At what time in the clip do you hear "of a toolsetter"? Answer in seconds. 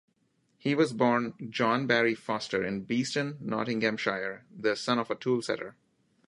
4.97-5.75